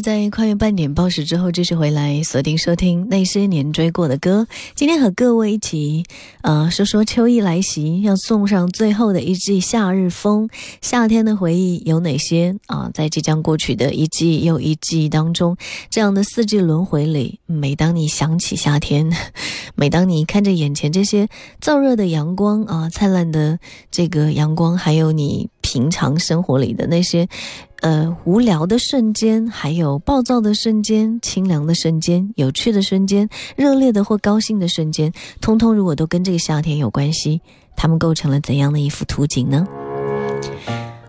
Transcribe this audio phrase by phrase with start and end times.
[0.00, 4.46] 在跨越半点报时之后，继续回来锁定收听那些年追过的歌。
[4.74, 6.04] 今天和各位一起，
[6.42, 10.48] 呃，说说秋意来袭，要送上最后的一季夏日风。
[10.80, 12.90] 夏天的回忆有哪些啊？
[12.92, 15.56] 在即将过去的一季又一季当中，
[15.90, 19.10] 这样的四季轮回里，每当你想起夏天，
[19.74, 21.28] 每当你看着眼前这些
[21.62, 23.58] 燥热的阳光啊，灿烂的
[23.90, 25.48] 这个阳光，还有你。
[25.66, 27.26] 平常生活里的那些，
[27.80, 37.40] 呃，无聊的瞬间，还有暴躁的瞬间，清凉的瞬间，有趣的瞬间，热烈的或高兴的瞬间，通通如果都跟这个夏天有关系，
[37.74, 39.66] 它们构成了怎样的一幅图景呢？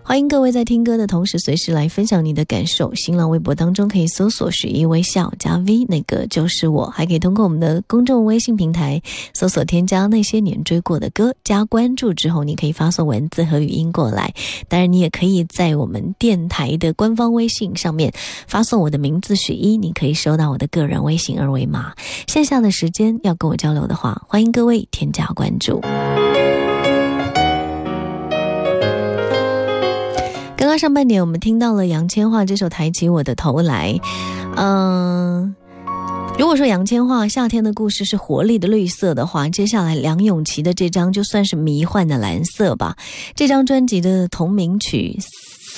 [0.08, 2.94] 欢迎各位在听歌的同时，随时来分享你的感受。
[2.94, 6.86] 新浪微博当中可以搜索“许一微笑”加 V，那个就是我。
[6.86, 9.02] 还可以通过我们的公众微信平台
[9.34, 14.32] 搜索“添加那些年追过的歌”，加关注之后，你可以发送文字和语音过来。
[14.66, 18.10] 当然，你也可以在我们电台的官方微信上面
[18.46, 21.92] 发送我的名字“许一”，你可以收到我的个人微信二维码。
[22.26, 25.78] 线下的时间要跟我交流的话，欢迎各位添加关注。
[30.78, 33.92] 上半年我们听到了杨千嬅这首《抬起我的头来》，
[34.56, 35.52] 嗯，
[36.38, 42.96] 如果说杨千嬅《夏天的故事》是活力的绿色的话，接下来梁咏琪的这张就算是迷幻的蓝色吧。
[43.34, 45.18] 这张专辑的同名曲。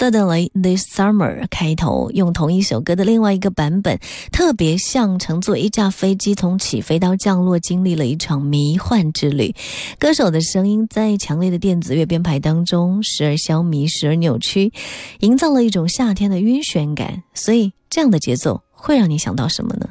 [0.00, 3.98] Suddenly, this summer 开头用同一首歌的另外一个版本，
[4.32, 9.54] 特别像乘坐一架飞机从起飞到降落，经历了一场迷幻之旅。
[9.98, 14.72] 歌手的声音在强烈的电子乐编排当中，时而消弭，时而扭曲，
[15.18, 17.22] 营造了一种夏天的晕眩感。
[17.34, 19.86] 所以，这样的节奏会让你想到什么呢？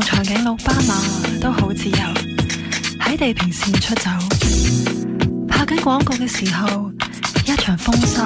[0.00, 0.94] 同长颈鹿、斑马
[1.40, 1.96] 都好自由，
[3.00, 4.08] 喺地平线出走。
[5.48, 6.88] 拍紧广告嘅时候，
[7.44, 8.24] 一场风沙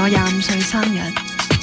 [0.00, 1.02] 我廿五岁生日，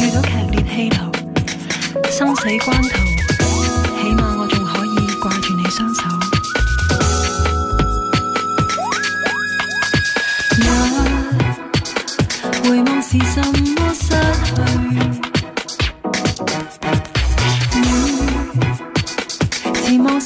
[0.00, 3.11] 遇到剧烈气流，生死关头。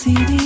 [0.06, 0.45] CD.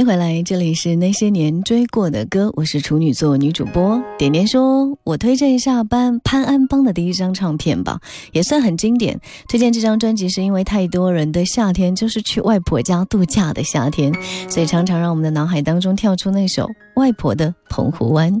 [0.00, 8.00] 欢迎回来，这里是那些年追过的歌，我是处女座女主播点点，说我推荐一下班潘安邦的第一张唱片吧，
[8.32, 9.20] 也算很经典。
[9.50, 14.10] 推荐这张专辑是因为太多人的夏天就是去外婆家度假的夏天，
[14.48, 16.66] 所以常常让我们的脑海当中跳出那首
[16.96, 18.40] 外婆的澎湖湾。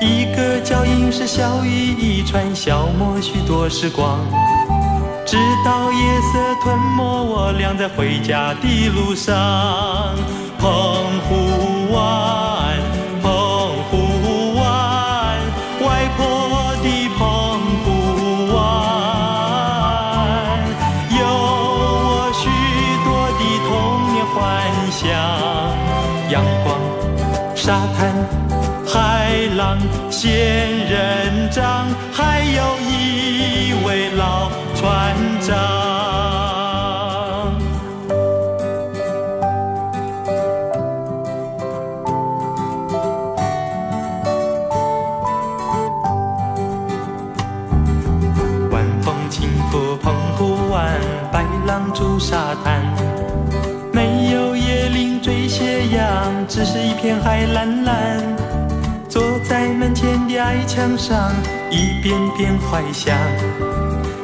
[0.00, 4.18] 一个脚印是笑语一串，消磨许多时光，
[5.24, 9.34] 直到夜色吞没我俩在回家的路上，
[10.58, 10.68] 澎
[11.28, 11.73] 湖。
[30.16, 30.30] 仙
[30.86, 35.56] 人掌，还有一位老船长。
[48.70, 50.94] 晚风轻拂澎湖湾，
[51.32, 52.84] 白浪逐沙滩。
[53.92, 58.33] 没有椰林缀斜阳，只是一片海蓝蓝。
[60.38, 61.30] 矮墙上
[61.70, 63.16] 一遍遍怀想，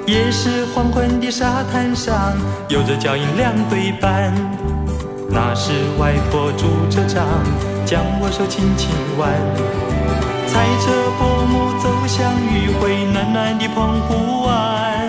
[0.06, 2.32] 夜是黄昏的沙滩上，
[2.68, 4.32] 有着脚印两对半。
[5.32, 7.24] 那是外婆拄着杖，
[7.86, 9.30] 将我手轻轻挽。
[10.48, 15.08] 踩着薄暮走向余晖，暖暖的澎湖湾。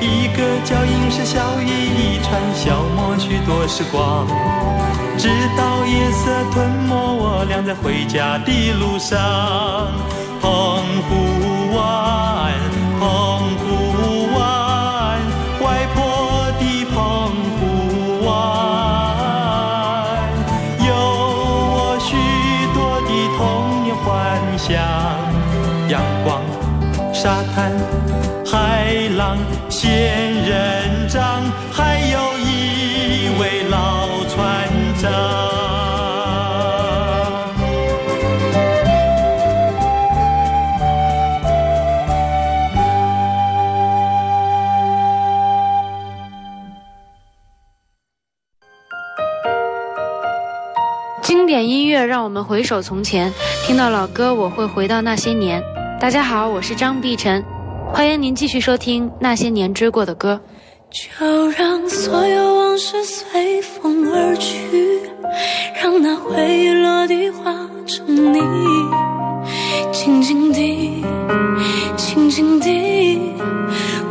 [0.00, 4.26] 一个脚印是笑语一串，消磨许多时光。
[5.18, 9.88] 直到夜色吞没我俩在回家的路上。
[10.40, 10.46] 澎
[11.02, 12.54] 湖湾，
[12.98, 15.20] 澎湖湾，
[15.60, 20.18] 外婆的澎湖湾，
[20.82, 22.16] 有我许
[22.74, 24.78] 多的童年幻想。
[25.90, 26.40] 阳光、
[27.12, 27.72] 沙滩、
[28.46, 29.36] 海浪、
[29.68, 29.90] 仙
[30.42, 30.99] 人。
[52.42, 53.32] 回首从前，
[53.66, 55.62] 听到老歌，我会回到那些年。
[56.00, 57.44] 大家好，我是张碧晨，
[57.92, 60.40] 欢迎您继续收听《那些年追过的歌》。
[60.90, 65.00] 就让所有往事随风而去，
[65.80, 67.52] 让那回忆落地化
[67.86, 68.40] 成你，
[69.92, 71.04] 静静地，
[71.96, 73.20] 静静地，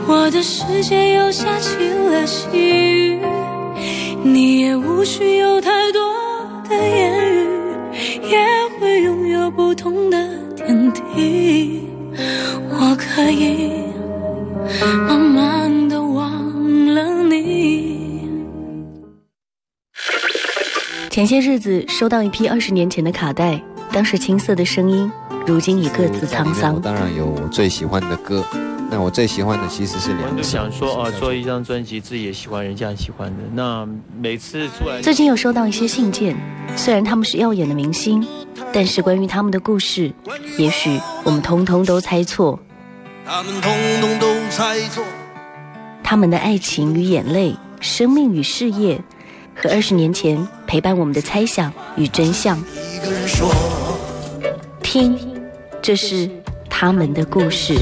[0.07, 2.48] 我的世界又下起了细
[3.15, 3.19] 雨，
[4.24, 5.88] 你也无需有太。
[15.05, 18.27] 慢慢的忘了你。
[21.12, 25.09] 前些日子收到一批二十年前的卡带，当时青涩的声音，
[25.45, 26.81] 如今已各自沧桑。
[26.81, 28.43] 当然有我最喜欢的歌，
[28.89, 30.36] 那我最喜欢的其实是两。
[30.36, 30.41] 个。
[30.41, 33.36] 想说啊，做一张专辑，自己也喜欢，人家喜欢的。
[33.53, 33.88] 那
[34.19, 36.36] 每次出来，最近又收到一些信件，
[36.75, 38.25] 虽然他们是耀眼的明星，
[38.74, 40.12] 但是关于他们的故事，
[40.57, 42.59] 也许我们通通都猜错。
[43.31, 43.62] 他们
[44.19, 45.03] 都猜错。
[46.03, 49.00] 他们的爱情与眼泪，生命与事业，
[49.55, 52.59] 和二十年前陪伴我们的猜想与真相。
[54.81, 55.15] 听，
[55.79, 56.27] 这是
[56.71, 57.75] 他们的故事。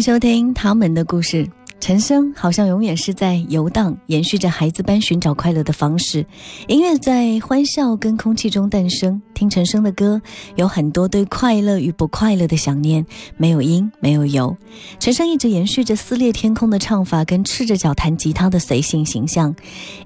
[0.00, 1.46] 收听他们的故事，
[1.78, 6.24] 陈升好像永远是在游荡，延续着孩子般寻找快乐的方式。
[6.68, 10.22] 音乐在欢笑跟空气中诞生，听陈升的歌，
[10.56, 13.04] 有很多对快乐与不快乐的想念。
[13.36, 14.56] 没有音，没有由。
[14.98, 19.54] 陈升一直延续着撕裂天空的唱法，跟赤着脚弹吉他的随性形象。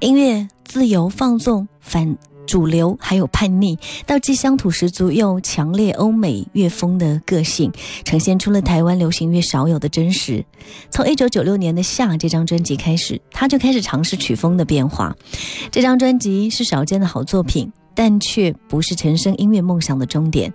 [0.00, 2.16] 音乐自由放纵，反。
[2.46, 7.70] 主流还有叛逆，到既乡土十足又强烈欧美乐风的个性，
[8.04, 10.44] 呈现出了台湾流行乐少有的真实。
[10.90, 15.14] 从一九九六年的《夏》这张专辑开始，他就开始尝试曲风的变化。
[15.70, 20.52] 这张专辑是少见的好作品，但却不是陈升音乐梦想的终点。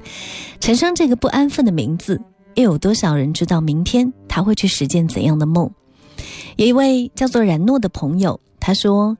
[0.60, 2.22] 陈升这个不安分的名字，
[2.56, 5.70] 又有多少人知道明天他会去实践怎样的梦？
[6.58, 9.18] 有一位叫做冉诺的朋友，他说：“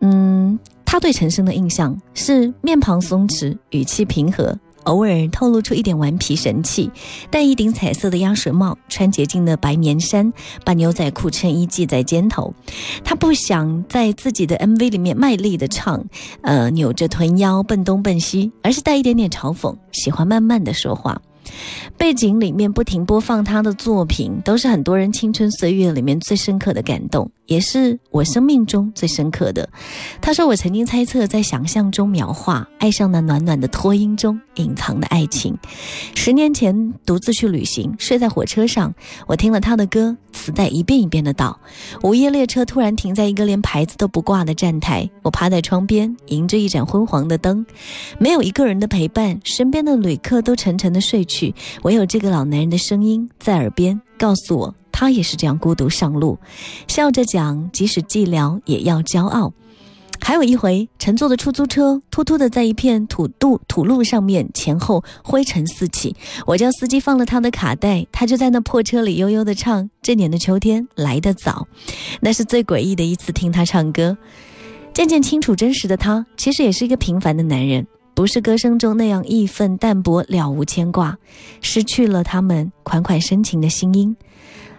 [0.00, 0.58] 嗯。”
[0.92, 6.90] 他对陈升的印象是面庞松弛，语气平和，偶尔透露出一点顽皮神气。
[7.30, 10.30] 戴一顶彩色的鸭舌帽，穿洁净的白棉衫，
[10.66, 12.52] 把牛仔裤衬衣系在肩头。
[13.04, 16.04] 他不想在自己的 MV 里面卖力的唱，
[16.42, 21.22] 呃，扭着臀腰奔东奔西，而是带一点点嘲讽，喜欢慢慢的说话。
[21.96, 27.30] 背景里面不停播放他的作品，都是很多人青春岁月里面最深刻的感动。
[27.52, 29.68] 也是我生命中最深刻的。
[30.22, 35.54] 他说：“我曾经猜测，在想象中描画，爱上了暖暖的托音中隐藏的爱情。
[36.14, 38.94] 十年前，独自去旅行，睡在火车上，
[39.26, 41.60] 我听了他的歌磁带一遍一遍的倒。
[42.02, 47.66] 午夜列车突然停在一个连牌子都不挂的站台，我趴在窗边，迎着一盏昏黄的灯，
[48.18, 56.38] 没有一个人的陪伴，身边的旅客都沉沉的睡去，唯有这个老男人的声音在耳边告诉我。”他也是这样孤独上路，
[56.86, 59.52] 笑着讲，即使寂寥也要骄傲。
[60.20, 66.14] 还有一回，乘坐的出租车突突的在一片土度土路上面前后灰尘四起，
[66.46, 69.90] 我叫司机放了他的卡带，他就在那破车里悠悠的唱。
[70.00, 71.66] 这年的秋天来得早，
[72.20, 74.16] 那是最诡异的一次听他唱歌。
[74.94, 77.84] 渐渐清楚真实的他，其实也是一个平凡的男人，
[78.14, 81.16] 不是歌声中那样义愤淡薄了无牵挂，
[81.62, 84.14] 失去了他们款款深情的心音。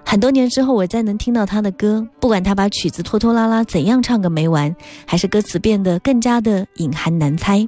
[0.05, 7.67] 很多年之后，我再能听到他的歌，不管他把曲子拖拖拉拉怎样唱个没完，还是歌词变得更加的隐含难猜。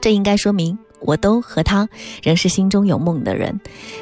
[0.00, 1.88] 这应该说明，我都和他
[2.22, 3.58] 仍是心中有梦的人。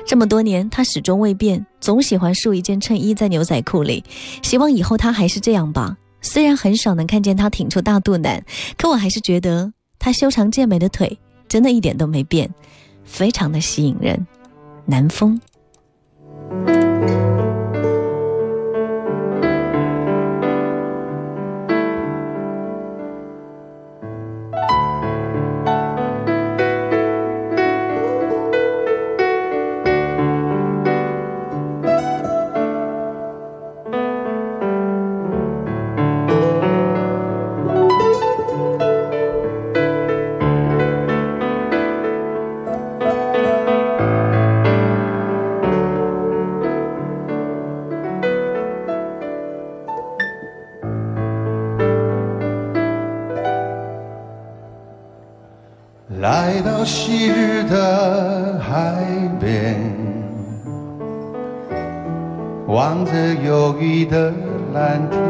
[0.07, 4.04] 这么多年，他始终未变，总喜欢竖一件衬衣在牛仔裤里。
[4.43, 5.97] 希望以后他还是这样吧。
[6.21, 8.43] 虽然很少能看见他挺出大肚腩，
[8.78, 12.49] 可我还是觉得他修长健美的腿真的一点都没变，
[13.04, 14.26] 非常的吸引人。
[14.87, 15.38] 南风。
[56.25, 58.97] 来到昔日的海
[59.38, 59.76] 边，
[62.66, 63.12] 望着
[63.47, 64.33] 忧郁的
[64.73, 65.21] 蓝天，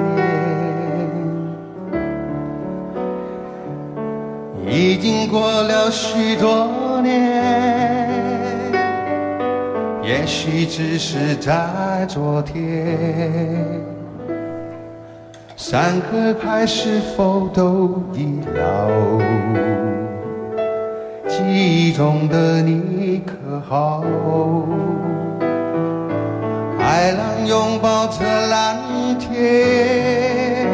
[4.69, 8.09] 已经过了许多年，
[10.05, 13.49] 也许只是在昨天，
[15.57, 20.04] 山河海是否都已老？
[21.37, 21.43] 记
[21.89, 23.33] 忆中的你可
[23.69, 24.05] 好？
[26.79, 28.77] 海浪拥抱着蓝
[29.19, 30.69] 天，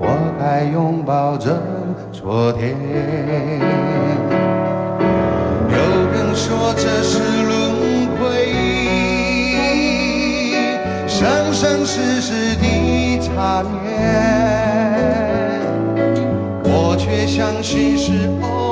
[0.00, 0.08] 我
[0.40, 1.62] 该拥抱着
[2.10, 2.70] 昨天。
[5.68, 5.74] 有
[6.10, 8.18] 人说这是轮回，
[11.06, 11.22] 生
[11.54, 12.66] 生世世的
[13.20, 13.78] 缠绵。
[16.64, 18.67] 我却相信是偶。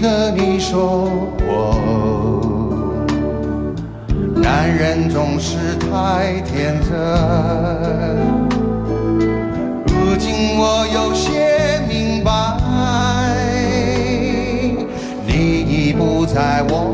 [0.00, 1.08] 的你说
[1.40, 1.76] 我
[4.34, 6.96] 男人总是太天真，
[9.86, 13.34] 如今我有些明白，
[15.26, 16.89] 你已不在我。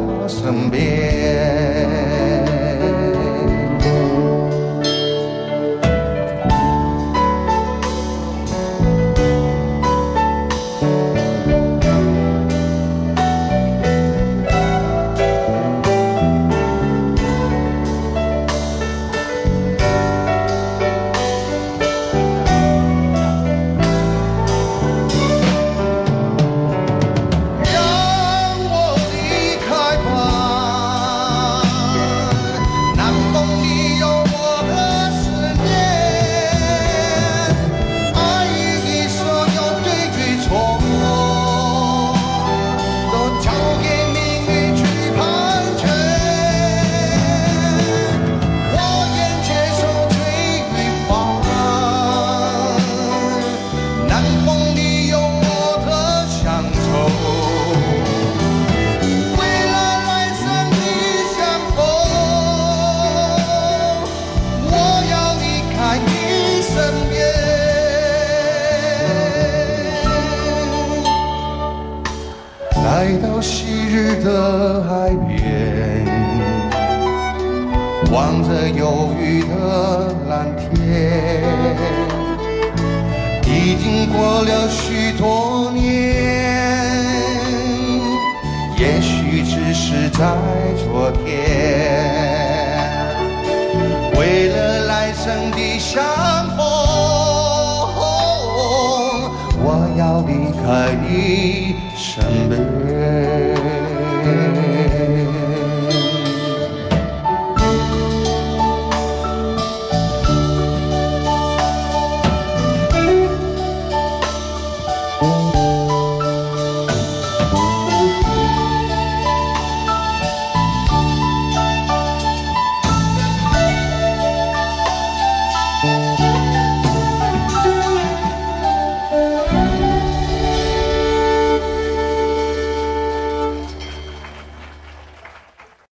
[101.13, 102.46] 一生。